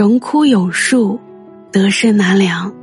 [0.00, 1.20] 荣枯有数，
[1.70, 2.74] 得失难量，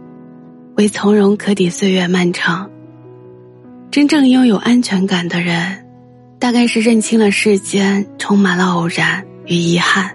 [0.75, 2.69] 唯从容可抵岁月漫长。
[3.89, 5.83] 真正拥有安全感的人，
[6.37, 10.11] 大概是认清了世间充满了偶然与遗憾，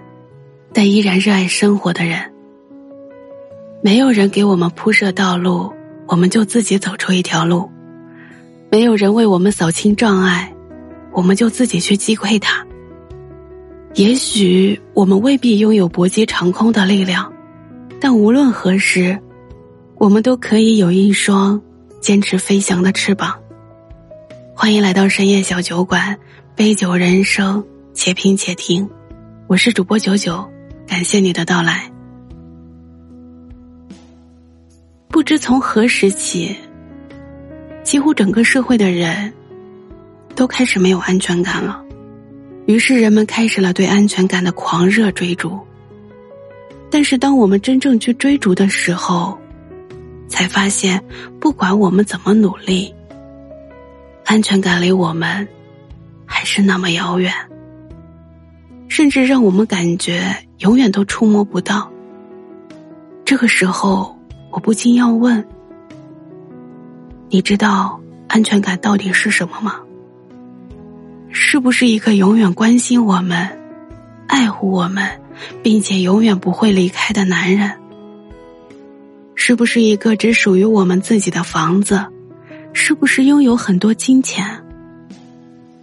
[0.71, 2.21] 但依然热爱生活的人。
[3.83, 5.73] 没有人给我们铺设道路，
[6.07, 7.69] 我们就自己走出一条路；
[8.71, 10.49] 没有人为我们扫清障碍，
[11.11, 12.65] 我们就自己去击溃它。
[13.95, 17.31] 也许我们未必拥有搏击长空的力量，
[18.01, 19.19] 但无论何时，
[19.97, 21.61] 我们都可以有一双
[22.01, 23.39] 坚持飞翔的翅膀。
[24.55, 26.17] 欢迎来到深夜小酒馆，
[26.55, 27.63] 杯酒人生，
[27.93, 28.89] 且品且听。
[29.45, 30.43] 我是主播九九，
[30.87, 31.87] 感谢你的到来。
[35.07, 36.55] 不知从何时起，
[37.83, 39.31] 几乎整个社会的人
[40.33, 41.82] 都开始没有安全感了。
[42.65, 45.59] 于是人们开始了对安全感的狂热追逐。
[46.89, 49.37] 但是当我们真正去追逐的时候，
[50.27, 51.03] 才发现，
[51.39, 52.93] 不管我们怎么努力，
[54.25, 55.47] 安全感离我们
[56.25, 57.33] 还是那么遥远，
[58.87, 61.91] 甚至让我们感觉永远都触摸不到。
[63.25, 64.15] 这个时候，
[64.51, 65.43] 我不禁要问：
[67.29, 69.79] 你知道安全感到底是什么吗？
[71.35, 73.49] 是不是一个永远关心我们、
[74.27, 75.09] 爱护我们，
[75.63, 77.71] 并且永远不会离开的男人？
[79.33, 82.05] 是不是一个只属于我们自己的房子？
[82.71, 84.45] 是不是拥有很多金钱？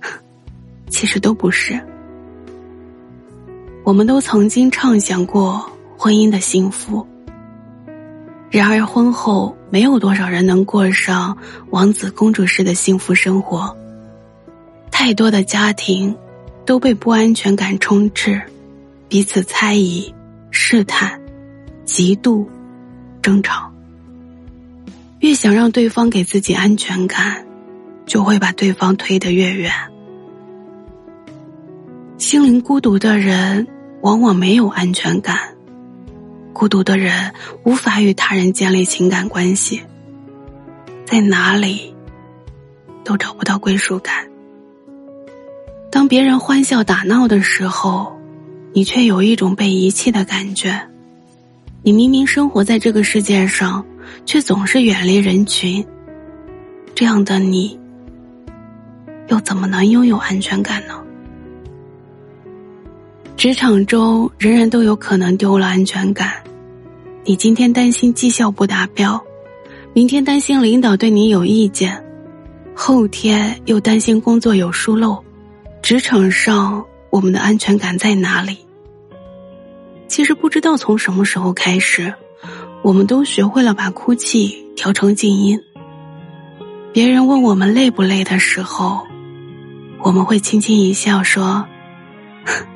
[0.89, 1.79] 其实都不是。
[3.83, 7.05] 我们都曾经畅想过婚姻的幸福，
[8.51, 11.37] 然而婚后没有多少人能过上
[11.71, 13.77] 王子公主式的幸福生活。
[15.03, 16.15] 太多的家庭
[16.67, 18.39] 都被不安全感充斥，
[19.09, 20.15] 彼此猜疑、
[20.51, 21.19] 试探、
[21.87, 22.47] 嫉妒、
[23.23, 23.73] 争吵。
[25.21, 27.43] 越想让对方给自己安全感，
[28.05, 29.73] 就会把对方推得越远。
[32.19, 33.67] 心灵孤独的人
[34.03, 35.35] 往往没有安全感，
[36.53, 37.33] 孤独的人
[37.65, 39.81] 无法与他人建立情感关系，
[41.07, 41.95] 在哪里
[43.03, 44.30] 都找不到归属感。
[45.91, 48.17] 当别人欢笑打闹的时候，
[48.73, 50.81] 你却有一种被遗弃的感觉。
[51.83, 53.85] 你明明生活在这个世界上，
[54.25, 55.85] 却总是远离人群。
[56.95, 57.79] 这样的你，
[59.29, 60.95] 又怎么能拥有安全感呢？
[63.37, 66.35] 职场中，人人都有可能丢了安全感。
[67.25, 69.21] 你今天担心绩效不达标，
[69.93, 72.01] 明天担心领导对你有意见，
[72.75, 75.23] 后天又担心工作有疏漏。
[75.83, 78.59] 职场上，我们的安全感在哪里？
[80.07, 82.13] 其实不知道从什么时候开始，
[82.83, 85.61] 我们都学会了把哭泣调成静音。
[86.93, 89.07] 别人问我们累不累的时候，
[90.01, 91.67] 我们会轻轻一笑说：“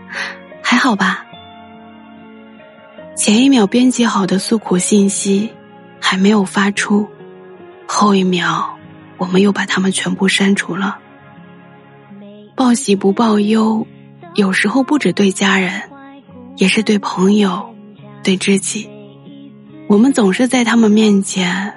[0.62, 1.24] 还好吧。”
[3.16, 5.52] 前一秒编辑好的诉苦信息
[6.00, 7.08] 还没有发出，
[7.86, 8.76] 后一秒
[9.18, 10.98] 我们又把它们全部删除了。
[12.56, 13.84] 报喜不报忧，
[14.34, 15.82] 有时候不止对家人，
[16.56, 17.74] 也是对朋友、
[18.22, 18.88] 对知己。
[19.88, 21.74] 我们总是在他们面前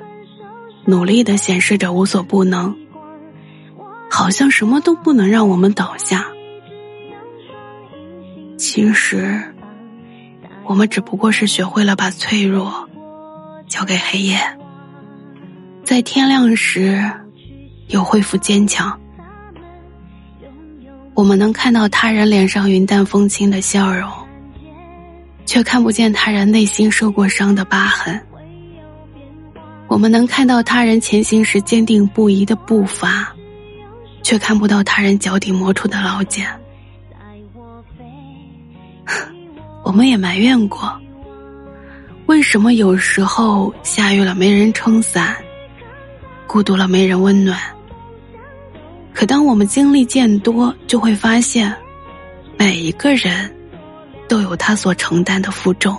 [0.85, 2.75] 努力的显示着无所不能，
[4.09, 6.27] 好像什么都不能让我们倒下。
[8.55, 9.43] 其实，
[10.63, 12.87] 我们只不过是学会了把脆弱
[13.67, 14.39] 交给黑夜，
[15.83, 17.03] 在天亮时
[17.87, 18.99] 又恢复坚强。
[21.17, 24.07] 我们能看到他人脸上云淡风轻的笑容，
[25.47, 28.21] 却看不见他人内心受过伤的疤痕。
[29.87, 33.33] 我们能看到他人前行时坚定不移的步伐，
[34.21, 36.47] 却看不到他人脚底磨出的老茧。
[39.83, 40.95] 我们也埋怨过，
[42.27, 45.35] 为什么有时候下雨了没人撑伞，
[46.45, 47.59] 孤独了没人温暖。
[49.17, 51.73] 可当我们经历渐多，就会发现，
[52.55, 53.51] 每一个人
[54.29, 55.97] 都有他所承担的负重。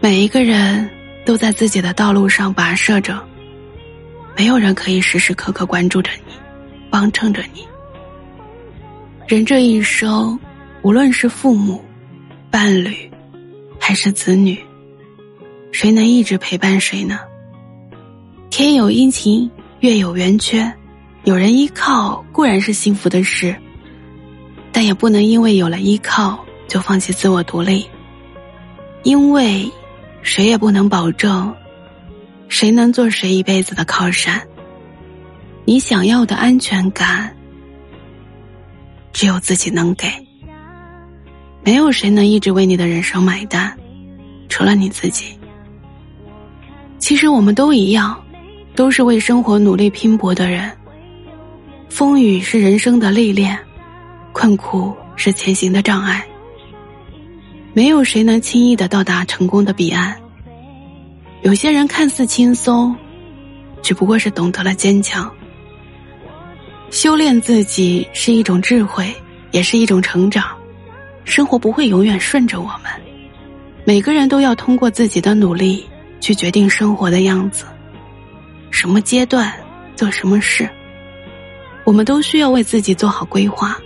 [0.00, 0.90] 每一个人
[1.24, 3.22] 都在自己的道路上跋涉着，
[4.36, 6.32] 没有人可以时时刻刻关注着你，
[6.90, 7.64] 帮衬着你。
[9.28, 10.36] 人这一生，
[10.82, 11.80] 无论是父母、
[12.50, 13.08] 伴侣，
[13.78, 14.58] 还是子女，
[15.70, 17.20] 谁能一直陪伴谁呢？
[18.50, 20.68] 天有阴晴，月有圆缺。
[21.24, 23.54] 有人依靠固然是幸福的事，
[24.72, 27.86] 但也不能因为有了依靠就放弃自我独立。
[29.02, 29.70] 因为
[30.22, 31.54] 谁也不能保证
[32.48, 34.40] 谁能做谁一辈子的靠山。
[35.64, 37.34] 你想要的安全感，
[39.12, 40.08] 只有自己能给。
[41.62, 43.76] 没有谁能一直为你的人生买单，
[44.48, 45.38] 除了你自己。
[46.98, 48.18] 其实我们都一样，
[48.74, 50.70] 都是为生活努力拼搏的人。
[51.90, 53.58] 风雨是人生的历练，
[54.32, 56.24] 困苦是前行的障碍。
[57.74, 60.16] 没有谁能轻易的到达成功的彼岸。
[61.42, 62.94] 有些人看似轻松，
[63.82, 65.30] 只不过是懂得了坚强。
[66.90, 69.12] 修炼自己是一种智慧，
[69.50, 70.56] 也是一种成长。
[71.24, 72.84] 生活不会永远顺着我们，
[73.84, 75.84] 每个人都要通过自己的努力
[76.20, 77.64] 去决定生活的样子。
[78.70, 79.52] 什么阶段
[79.96, 80.68] 做什么事，
[81.90, 83.76] 我们都需要为自己做好规划。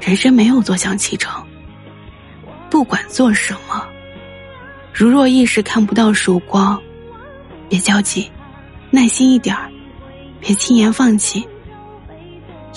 [0.00, 1.44] 人生没有坐享其成。
[2.70, 3.86] 不管做什么，
[4.94, 6.80] 如若一时看不到曙光，
[7.68, 8.30] 别焦急，
[8.90, 9.70] 耐心一点儿，
[10.40, 11.46] 别轻言放弃。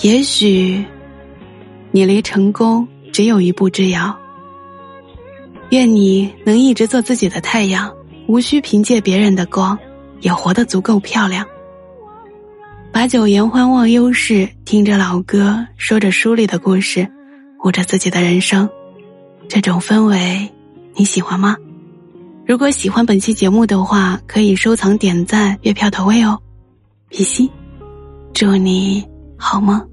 [0.02, 0.84] 也许，
[1.90, 4.14] 你离成功只有一步之遥。
[5.70, 7.90] 愿你能一直做自己的太阳，
[8.26, 9.78] 无需凭借别人的光，
[10.20, 11.46] 也活得足够漂亮。
[12.92, 17.10] 把酒言欢，忘忧事，听着老歌，说着书里的故事，
[17.58, 18.68] 过着自己的人生。
[19.48, 20.52] 这种氛围，
[20.94, 21.56] 你喜欢吗？
[22.46, 26.38] 如果喜欢本期节目的话，可以收藏、点赞、月票投喂哦。
[27.08, 27.48] 比心，
[28.34, 29.02] 祝你
[29.38, 29.91] 好梦。